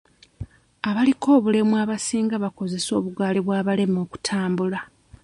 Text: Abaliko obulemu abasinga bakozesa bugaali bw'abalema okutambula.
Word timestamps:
Abaliko 0.89 1.27
obulemu 1.37 1.73
abasinga 1.83 2.35
bakozesa 2.43 2.93
bugaali 3.03 3.39
bw'abalema 3.45 3.97
okutambula. 4.05 4.79